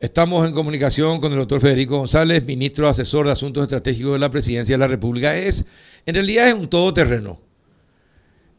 [0.00, 4.30] Estamos en comunicación con el doctor Federico González, ministro asesor de Asuntos Estratégicos de la
[4.30, 5.34] Presidencia de la República.
[5.34, 5.66] Es,
[6.06, 7.40] en realidad es un todoterreno.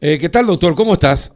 [0.01, 0.75] Eh, ¿Qué tal, doctor?
[0.75, 1.33] ¿Cómo estás?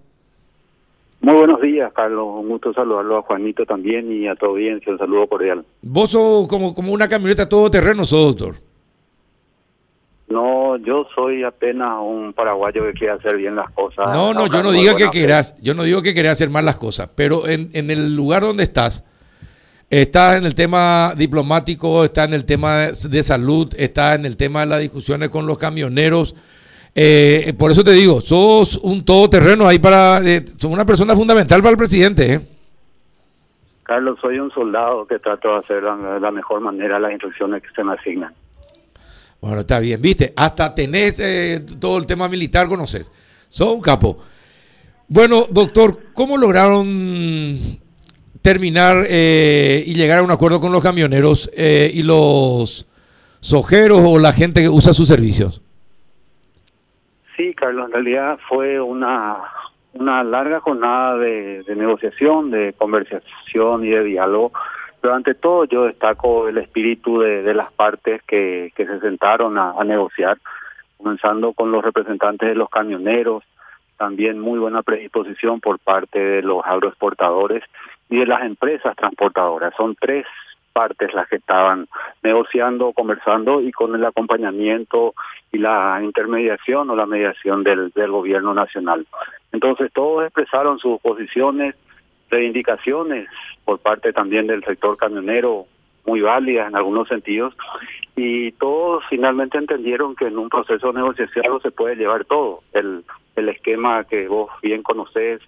[1.22, 2.26] Muy buenos días, Carlos.
[2.42, 4.92] Un gusto saludarlo a Juanito también y a tu audiencia.
[4.92, 5.64] Un saludo cordial.
[5.82, 8.56] Vos sos como, como una camioneta todoterreno, sos, doctor.
[10.28, 14.08] No, yo soy apenas un paraguayo que quiere hacer bien las cosas.
[14.14, 16.76] No, no, yo no digo que quieras, yo no digo que querés hacer mal las
[16.76, 19.06] cosas, pero en, en el lugar donde estás,
[20.02, 24.62] estás en el tema diplomático, estás en el tema de salud, estás en el tema
[24.62, 26.36] de las discusiones con los camioneros.
[26.96, 31.62] Eh, por eso te digo, sos un todoterreno ahí para, eh, sos una persona fundamental
[31.62, 32.34] para el presidente.
[32.34, 32.42] ¿eh?
[33.84, 37.70] Carlos, soy un soldado que trato de hacer de la mejor manera las instrucciones que
[37.76, 38.34] se me asignan.
[39.42, 43.12] Bueno, está bien, viste, hasta tenés eh, todo el tema militar, conoces.
[43.48, 44.18] Sos un capo.
[45.08, 47.83] Bueno, doctor, ¿cómo lograron
[48.44, 52.86] terminar eh, y llegar a un acuerdo con los camioneros eh, y los
[53.40, 55.62] sojeros o la gente que usa sus servicios?
[57.36, 59.38] Sí, Carlos, en realidad fue una,
[59.94, 64.52] una larga jornada de, negociación, de conversación y de diálogo
[65.00, 70.38] pero ante todo yo destaco el espíritu de, las partes que, se sentaron a, negociar,
[70.96, 73.44] comenzando con los representantes de los camioneros,
[73.98, 77.64] también muy buena predisposición por parte de los agroexportadores
[78.14, 79.74] y de las empresas transportadoras.
[79.76, 80.28] Son tres
[80.72, 81.88] partes las que estaban
[82.22, 85.16] negociando, conversando y con el acompañamiento
[85.52, 89.08] y la intermediación o la mediación del, del gobierno nacional.
[89.52, 91.74] Entonces todos expresaron sus posiciones,
[92.30, 93.28] reivindicaciones
[93.66, 95.66] por parte también del sector camionero
[96.06, 97.56] muy válidas en algunos sentidos
[98.16, 103.04] y todos finalmente entendieron que en un proceso de negociación se puede llevar todo el
[103.36, 105.42] el esquema que vos bien conocés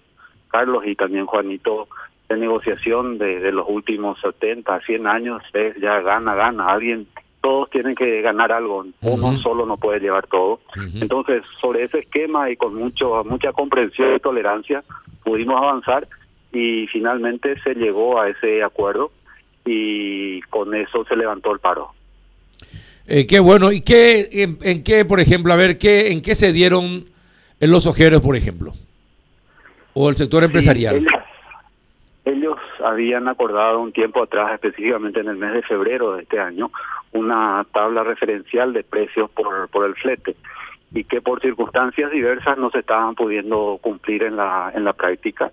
[0.48, 1.86] Carlos y también Juanito
[2.28, 7.06] de negociación de, de los últimos 70 100 años es ya gana gana alguien
[7.40, 10.60] todos tienen que ganar algo uno solo no puede llevar todo
[11.00, 14.82] entonces sobre ese esquema y con mucho mucha comprensión y tolerancia
[15.22, 16.08] pudimos avanzar
[16.52, 19.10] y finalmente se llegó a ese acuerdo
[19.64, 21.92] y con eso se levantó el paro.
[23.06, 23.72] Eh, qué bueno.
[23.72, 24.28] ¿Y qué,
[24.62, 27.06] en, qué, por ejemplo, a ver, qué, en qué se dieron
[27.60, 28.72] en los ojeros, por ejemplo?
[29.94, 31.06] ¿O el sector empresarial?
[32.88, 36.70] Habían acordado un tiempo atrás, específicamente en el mes de febrero de este año,
[37.12, 40.36] una tabla referencial de precios por, por el flete
[40.92, 45.50] y que por circunstancias diversas no se estaban pudiendo cumplir en la, en la práctica.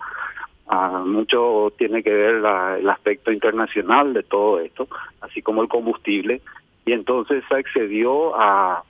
[0.67, 4.87] Ah, mucho tiene que ver el aspecto internacional de todo esto,
[5.21, 6.41] así como el combustible,
[6.85, 8.83] y entonces se accedió a,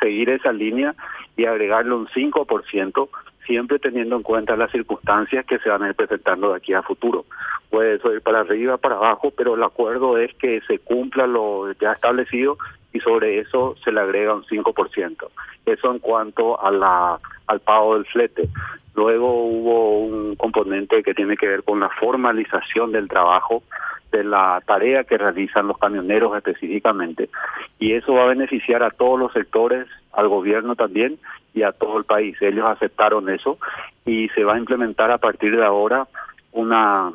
[0.00, 0.96] seguir esa línea
[1.36, 3.08] y agregarle un 5%,
[3.46, 6.82] siempre teniendo en cuenta las circunstancias que se van a ir presentando de aquí a
[6.82, 7.24] futuro.
[7.70, 11.72] Puede eso ir para arriba, para abajo, pero el acuerdo es que se cumpla lo
[11.72, 12.58] ya establecido
[12.92, 15.28] y sobre eso se le agrega un 5%.
[15.64, 18.48] Eso en cuanto a la al pago del flete.
[18.94, 23.62] Luego hubo un componente que tiene que ver con la formalización del trabajo,
[24.10, 27.30] de la tarea que realizan los camioneros específicamente,
[27.78, 31.18] y eso va a beneficiar a todos los sectores, al gobierno también
[31.54, 32.36] y a todo el país.
[32.40, 33.58] Ellos aceptaron eso
[34.04, 36.06] y se va a implementar a partir de ahora
[36.52, 37.12] una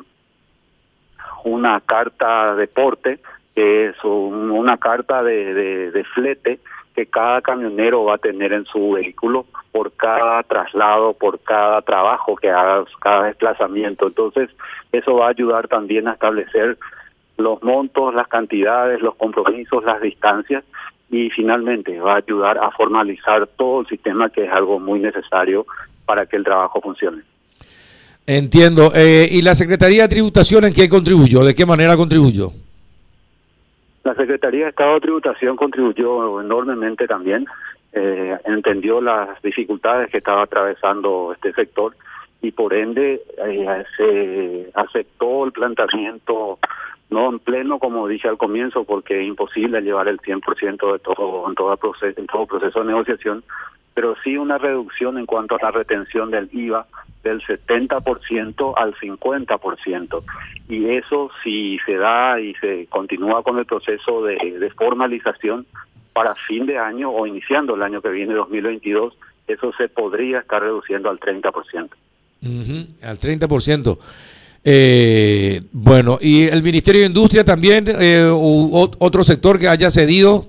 [1.44, 3.20] una carta de porte,
[3.54, 6.58] que es una carta de, de flete
[6.98, 12.34] que cada camionero va a tener en su vehículo por cada traslado, por cada trabajo
[12.34, 14.08] que haga, cada desplazamiento.
[14.08, 14.50] Entonces,
[14.90, 16.76] eso va a ayudar también a establecer
[17.36, 20.64] los montos, las cantidades, los compromisos, las distancias
[21.10, 25.66] y finalmente va a ayudar a formalizar todo el sistema que es algo muy necesario
[26.04, 27.22] para que el trabajo funcione.
[28.26, 28.92] Entiendo.
[28.94, 31.44] Eh, ¿Y la Secretaría de Tributación en qué contribuyó?
[31.44, 32.52] ¿De qué manera contribuyó?
[34.04, 37.46] La Secretaría de Estado de Tributación contribuyó enormemente también,
[37.92, 41.96] eh, entendió las dificultades que estaba atravesando este sector
[42.42, 46.58] y por ende eh, se aceptó el planteamiento
[47.10, 51.48] no en pleno como dije al comienzo porque es imposible llevar el 100% de todo
[51.48, 53.44] en todo proceso en todo proceso de negociación
[53.94, 56.86] pero sí una reducción en cuanto a la retención del IVA
[57.24, 60.22] del 70% al 50%.
[60.68, 65.66] Y eso si se da y se continúa con el proceso de, formalización
[66.12, 69.14] para fin de año o iniciando el año que viene, 2022,
[69.48, 71.88] eso se podría estar reduciendo al 30%.
[73.02, 73.98] al 30%.
[74.70, 80.44] Eh, bueno, ¿y el Ministerio de Industria también, eh, otro sector que haya cedido?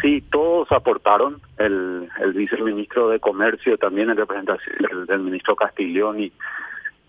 [0.00, 6.32] Sí, todos aportaron, el, el viceministro de Comercio también en representación del, ministro Castiglioni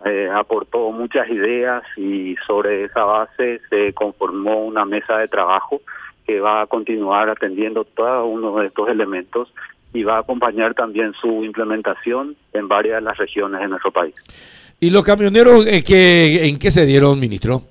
[0.05, 5.81] eh, aportó muchas ideas y sobre esa base se conformó una mesa de trabajo
[6.27, 9.51] que va a continuar atendiendo cada uno de estos elementos
[9.93, 14.13] y va a acompañar también su implementación en varias de las regiones de nuestro país.
[14.83, 17.61] ¿Y los camioneros eh, que, en qué se dieron, ministro?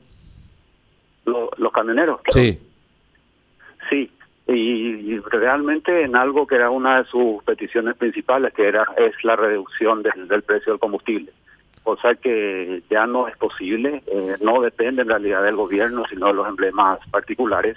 [1.27, 2.21] los camioneros.
[2.31, 2.59] Sí.
[3.91, 4.11] Sí,
[4.49, 9.37] y, realmente en algo que era una de sus peticiones principales, que era es la
[9.37, 11.31] reducción del, precio del combustible.
[11.85, 16.29] O sea que ya no es posible, eh, no depende en realidad del gobierno, sino
[16.29, 17.77] de los emblemas particulares,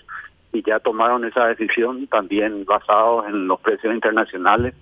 [0.53, 4.73] y ya tomaron esa decisión también basados en los precios internacionales,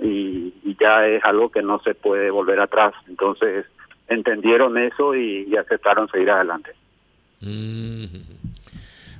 [0.00, 2.94] y, ya es algo que no se puede volver atrás.
[3.06, 3.66] Entonces
[4.08, 6.70] entendieron eso y, aceptaron seguir adelante.
[7.40, 8.04] Mm.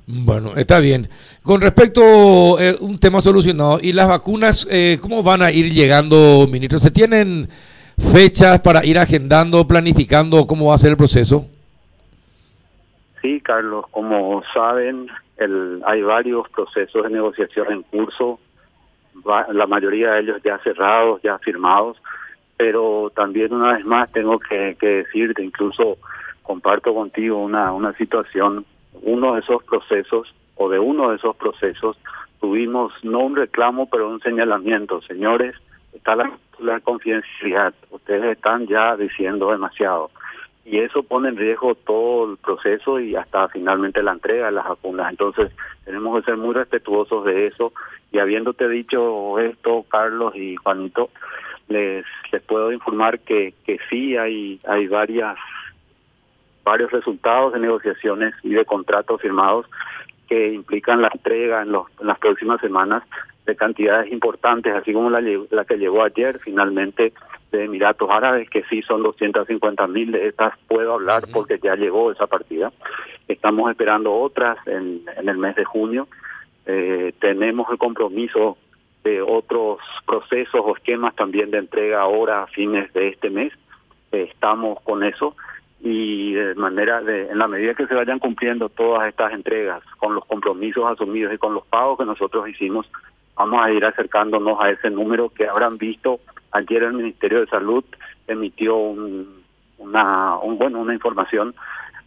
[0.07, 1.07] Bueno, está bien.
[1.43, 5.71] Con respecto a eh, un tema solucionado, ¿y las vacunas eh, cómo van a ir
[5.71, 6.79] llegando, ministro?
[6.79, 7.47] ¿Se tienen
[8.11, 11.45] fechas para ir agendando, planificando cómo va a ser el proceso?
[13.21, 15.07] Sí, Carlos, como saben,
[15.37, 18.39] el, hay varios procesos de negociación en curso,
[19.25, 22.01] la mayoría de ellos ya cerrados, ya firmados,
[22.57, 25.97] pero también una vez más tengo que, decirte, incluso
[26.43, 28.65] comparto contigo una, una situación
[29.03, 31.97] uno de esos procesos o de uno de esos procesos
[32.39, 35.01] tuvimos no un reclamo pero un señalamiento.
[35.01, 35.55] Señores
[35.93, 37.73] está la, confidencialidad.
[37.89, 40.11] Ustedes están ya diciendo demasiado
[40.63, 44.67] y eso pone en riesgo todo el proceso y hasta finalmente la entrega de las
[44.67, 45.09] vacunas.
[45.09, 45.51] Entonces
[45.85, 47.73] tenemos que ser muy respetuosos de eso.
[48.11, 51.09] Y habiéndote dicho esto Carlos y Juanito
[51.67, 55.37] les les puedo informar que que sí hay hay varias
[56.63, 59.65] varios resultados de negociaciones y de contratos firmados
[60.27, 63.03] que implican la entrega en, los, las próximas semanas
[63.45, 67.13] de cantidades importantes, así como la, la que llegó ayer finalmente
[67.51, 72.11] de Emiratos Árabes, que sí son 250 mil de estas, puedo hablar porque ya llegó
[72.11, 72.71] esa partida.
[73.27, 76.07] Estamos esperando otras en, en el mes de junio.
[76.65, 78.57] Eh, tenemos el compromiso
[79.03, 83.51] de otros procesos o esquemas también de entrega ahora a fines de este mes.
[84.11, 85.35] Eh, estamos con eso
[85.83, 90.13] y de manera de en la medida que se vayan cumpliendo todas estas entregas con
[90.13, 92.87] los compromisos asumidos y con los pagos que nosotros hicimos
[93.35, 96.19] vamos a ir acercándonos a ese número que habrán visto
[96.51, 97.83] ayer el Ministerio de Salud
[98.27, 99.43] emitió un,
[99.77, 101.53] una un, bueno una información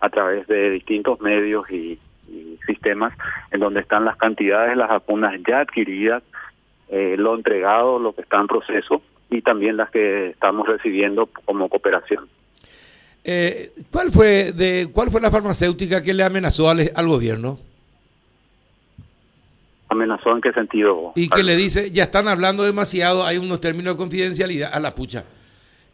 [0.01, 1.99] a través de distintos medios y,
[2.67, 3.13] sistemas
[3.51, 6.23] en donde están las cantidades de las vacunas ya adquiridas
[6.89, 11.69] eh, lo entregado lo que está en proceso y también las que estamos recibiendo como
[11.69, 12.27] cooperación
[13.25, 17.59] eh, ¿cuál fue de cuál fue la farmacéutica que le amenazó al, al gobierno?
[19.95, 21.13] ¿Amenazó en qué sentido?
[21.15, 24.95] Y que le dice, ya están hablando demasiado, hay unos términos de confidencialidad a la
[24.95, 25.25] pucha.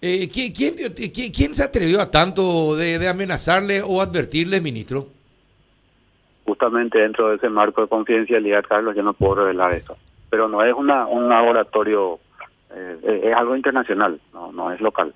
[0.02, 5.08] Eh, ¿quién, quién, se atrevió a tanto de, amenazarle o advertirle, ministro?
[6.46, 9.98] Justamente dentro de ese marco de confidencialidad, Carlos, yo no puedo revelar eso.
[10.30, 12.18] Pero no es una, un laboratorio,
[12.74, 15.12] eh, es algo internacional, no, no es local.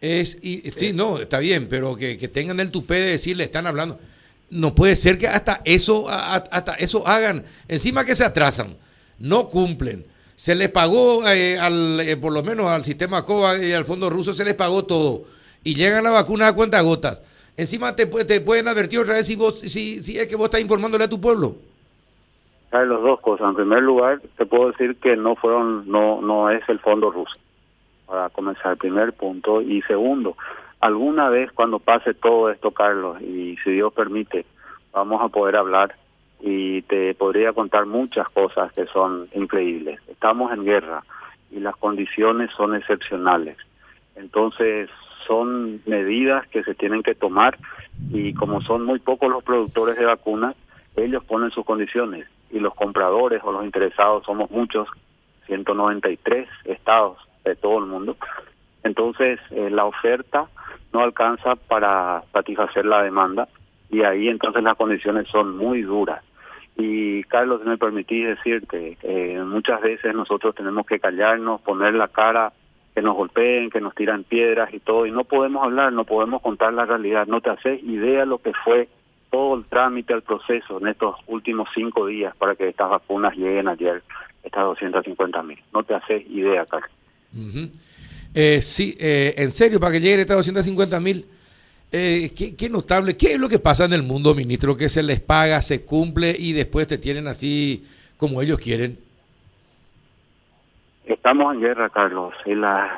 [0.00, 3.98] Es, y, sí, no, está bien, pero que, tengan el tupé de decirle, están hablando.
[4.50, 7.44] No puede ser que hasta eso, hasta eso hagan.
[7.68, 8.76] Encima que se atrasan,
[9.18, 10.04] no cumplen.
[10.34, 14.10] Se les pagó, eh, al, eh, por lo menos al sistema COVA y al fondo
[14.10, 15.22] ruso, se les pagó todo.
[15.62, 17.22] Y llegan las vacunas a cuenta gotas.
[17.56, 20.60] Encima te, te pueden advertir otra vez si, vos, si, si es que vos estás
[20.60, 21.56] informándole a tu pueblo.
[22.72, 23.50] Hay las dos cosas.
[23.50, 27.36] En primer lugar, te puedo decir que no fueron, no, no es el fondo ruso
[28.06, 29.60] para comenzar, primer punto.
[29.60, 30.36] Y segundo,
[30.80, 34.46] alguna vez cuando pase todo esto, Carlos, y si Dios permite,
[34.92, 35.94] vamos a poder hablar
[36.40, 40.00] y te podría contar muchas cosas que son increíbles.
[40.08, 41.04] Estamos en guerra
[41.50, 43.56] y las condiciones son excepcionales.
[44.16, 44.88] Entonces,
[45.26, 47.58] son medidas que se tienen que tomar
[48.10, 50.56] y como son muy pocos los productores de vacunas,
[50.96, 54.88] ellos ponen sus condiciones y los compradores o los interesados somos muchos,
[55.46, 58.16] 193 estados de todo el mundo.
[58.82, 60.48] Entonces, eh, la oferta
[60.92, 63.48] no alcanza para satisfacer la demanda
[63.90, 66.22] y ahí entonces las condiciones son muy duras.
[66.76, 72.52] Y Carlos, me permitís decirte, eh, muchas veces nosotros tenemos que callarnos, poner la cara,
[72.94, 76.40] que nos golpeen, que nos tiran piedras y todo, y no podemos hablar, no podemos
[76.42, 77.26] contar la realidad.
[77.26, 78.88] No te haces idea lo que fue
[79.30, 83.68] todo el trámite, el proceso en estos últimos cinco días para que estas vacunas lleguen
[83.68, 84.02] ayer,
[84.42, 85.58] estas 250 mil.
[85.72, 86.90] No te haces idea, Carlos
[88.34, 91.26] eh, sí, eh, en serio, para que lleguen estas 250 mil,
[91.92, 93.16] eh, qué, notable.
[93.16, 94.76] ¿Qué es lo que pasa en el mundo, ministro?
[94.76, 97.84] Que se les paga, se cumple y después te tienen así
[98.16, 98.98] como ellos quieren.
[101.04, 102.90] Estamos en guerra, Carlos, y las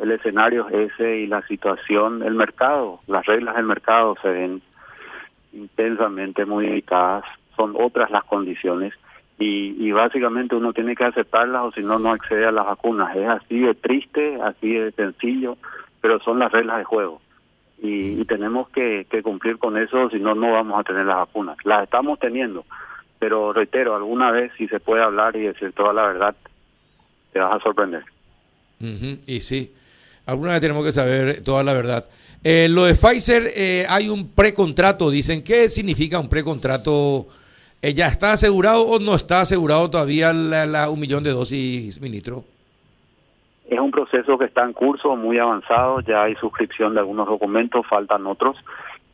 [0.00, 4.60] el escenario es ese y la situación, el mercado, las reglas del mercado se ven
[5.54, 7.24] intensamente modificadas,
[7.56, 8.92] son otras las condiciones
[9.38, 13.14] y, y básicamente uno tiene que aceptarlas o si no, no accede a las vacunas.
[13.16, 15.56] Es así de triste, así de sencillo,
[16.00, 17.20] pero son las reglas de juego
[17.82, 21.56] y, tenemos que, cumplir con eso, si no, no vamos a tener las vacunas.
[21.64, 22.64] Las estamos teniendo,
[23.18, 26.34] pero reitero, alguna vez si se puede hablar y decir toda la verdad,
[27.32, 28.04] te vas a sorprender.
[28.78, 29.72] Y sí,
[30.26, 32.08] alguna vez tenemos que saber toda la verdad.
[32.42, 35.42] Eh, lo de Pfizer, eh, hay un precontrato, dicen.
[35.42, 37.26] ¿Qué significa un precontrato?
[37.94, 42.44] ¿Ya está asegurado o no está asegurado todavía la, un millón de dosis, ministro?
[43.68, 47.86] Es un proceso que está en curso, muy avanzado, ya hay suscripción de algunos documentos,
[47.86, 48.56] faltan otros,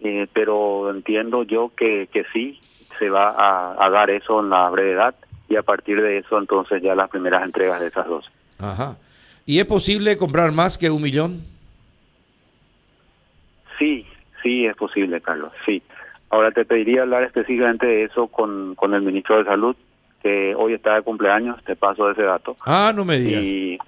[0.01, 2.61] eh, pero entiendo yo que, que sí,
[2.99, 5.15] se va a, a, dar eso en la brevedad
[5.49, 8.31] y a partir de eso entonces ya las primeras entregas de esas dos.
[8.59, 8.97] Ajá.
[9.47, 11.43] ¿Y es posible comprar más que un millón?
[13.79, 14.07] Sí,
[14.43, 15.83] sí es posible, Carlos, sí.
[16.33, 19.77] Ahora te pediría hablar específicamente de eso con, con el ministro de Salud,
[20.23, 22.57] que hoy está de cumpleaños, te paso ese dato.
[22.65, 23.43] Ah, no me digas.
[23.43, 23.79] Y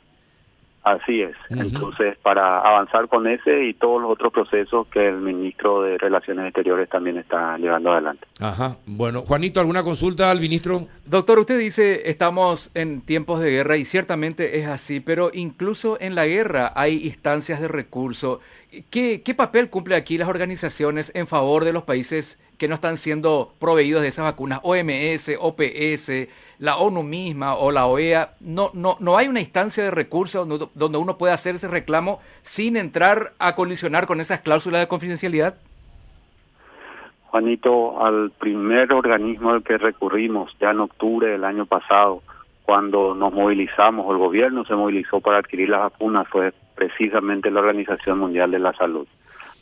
[0.85, 1.35] Así es.
[1.49, 6.45] Entonces, para avanzar con ese y todos los otros procesos que el ministro de Relaciones
[6.45, 8.27] Exteriores también está llevando adelante.
[8.39, 8.77] Ajá.
[8.85, 10.87] Bueno, Juanito, ¿alguna consulta al ministro?
[11.07, 16.15] Doctor, usted dice estamos en tiempos de guerra y ciertamente es así, pero incluso en
[16.15, 18.41] la guerra hay instancias de recurso.
[18.91, 22.97] ¿Qué, qué papel cumple aquí las organizaciones en favor de los países que no están
[22.97, 26.29] siendo proveídos de esas vacunas, OMS, OPS,
[26.59, 30.67] la ONU misma o la OEA, no, no, no hay una instancia de recursos donde,
[30.75, 35.57] donde uno pueda hacer ese reclamo sin entrar a colisionar con esas cláusulas de confidencialidad?
[37.27, 42.23] Juanito, al primer organismo al que recurrimos ya en octubre del año pasado,
[42.63, 48.21] cuando nos movilizamos, el gobierno se movilizó para adquirir las vacunas, fue precisamente la Organización
[48.21, 49.07] Mundial de la Salud.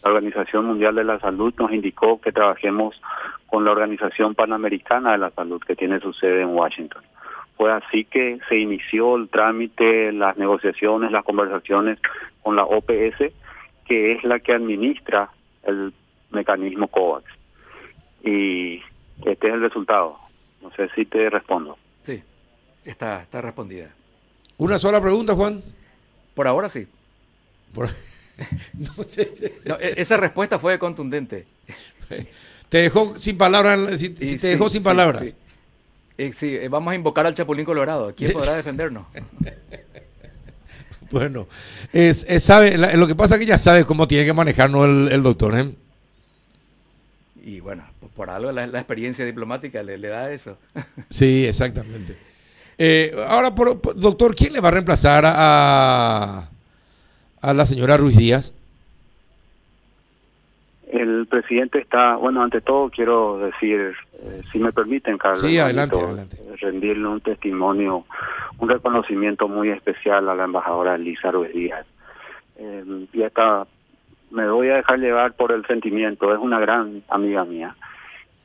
[0.03, 3.01] La Organización Mundial de la Salud nos indicó que trabajemos
[3.47, 7.03] con la Organización Panamericana de la Salud, que tiene su sede en Washington.
[7.57, 11.99] Fue así que se inició el trámite, las negociaciones, las conversaciones
[12.43, 13.33] con la OPS,
[13.85, 15.31] que es la que administra
[15.63, 15.93] el
[16.31, 17.25] mecanismo COVAX.
[18.25, 18.83] Y
[19.25, 20.17] este es el resultado.
[20.61, 21.77] No sé si te respondo.
[22.03, 22.23] Sí,
[22.85, 23.91] está, está respondida.
[24.59, 25.63] ¿Una sola pregunta, Juan?
[26.35, 26.87] Por ahora sí.
[27.75, 27.89] Por...
[29.81, 31.47] E, esa respuesta fue contundente.
[32.69, 34.01] Te dejó sin palabras.
[34.01, 35.35] te dejó sin palabras.
[36.17, 38.15] Eh, sí, eh, vamos a invocar al Chapulín Colorado.
[38.15, 39.05] ¿Quién podrá defendernos?
[41.11, 41.47] bueno,
[41.93, 45.59] es, sabe, lo que pasa es que ya sabe cómo tiene que manejarnos el, doctor.
[45.59, 45.75] ¿eh?
[47.45, 47.85] Y bueno,
[48.15, 50.57] por algo la, experiencia diplomática le, da eso.
[51.11, 52.17] sí, exactamente.
[53.29, 53.51] ahora,
[53.97, 56.52] doctor, ¿quién le va a reemplazar a,
[57.43, 58.55] a la señora Ruiz Díaz?
[60.91, 65.97] El presidente está, bueno, ante todo quiero decir, eh, si me permiten, Carlos, sí, adelante,
[65.99, 66.37] adelante.
[66.61, 68.05] rendirle un testimonio,
[68.59, 71.87] un reconocimiento muy especial a la embajadora Elisa Ruiz Díaz.
[72.57, 73.67] Eh, y hasta
[74.31, 77.75] me voy a dejar llevar por el sentimiento, es una gran amiga mía,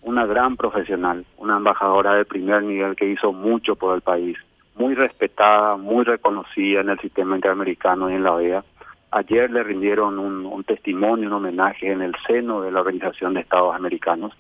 [0.01, 4.37] una gran profesional, una embajadora de primer nivel que hizo mucho por el país,
[4.75, 8.63] muy respetada, muy reconocida en el sistema interamericano y en la OEA
[9.11, 13.73] Ayer le rindieron un, testimonio, un homenaje en el seno de la Organización de Estados
[13.73, 14.33] Americanos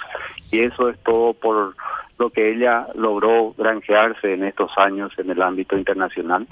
[0.51, 1.75] y eso es todo por
[2.19, 6.47] lo que ella logró granjearse en estos años en el ámbito internacional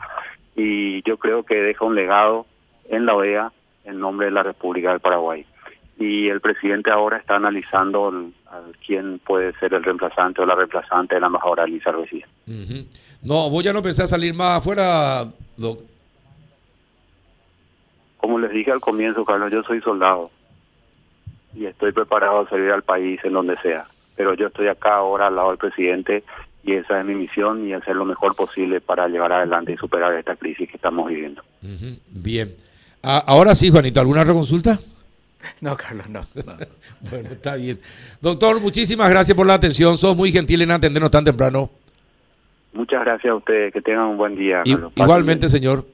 [0.55, 2.45] y yo creo que deja un legado
[2.89, 3.51] en la OEA
[3.83, 5.45] en nombre de la República del Paraguay.
[5.97, 8.31] Y el presidente ahora está analizando
[8.85, 12.25] quién puede ser el reemplazante o la reemplazante de la embajadora Lisa Ruiz.
[13.21, 15.25] No, vos ya no pensás salir más afuera,
[18.25, 20.31] como les dije al comienzo, Carlos, yo soy soldado
[21.53, 23.85] y estoy preparado a servir al país en donde sea.
[24.15, 26.23] Pero yo estoy acá ahora al lado del presidente
[26.63, 30.11] y esa es mi misión y hacer lo mejor posible para llevar adelante y superar
[30.15, 31.43] esta crisis que estamos viviendo.
[32.09, 32.51] Bien.
[33.03, 34.79] ahora sí, Juanito, ¿alguna reconsulta?
[35.61, 36.21] No, Carlos, no,
[37.11, 37.79] bueno, está bien.
[38.21, 39.99] Doctor, muchísimas gracias por la atención.
[39.99, 41.69] Sos muy gentil en atendernos tan temprano.
[42.73, 43.71] Muchas gracias a ustedes.
[43.71, 44.63] Que tengan un buen día.
[44.65, 44.91] Carlos.
[44.95, 45.85] igualmente, señor.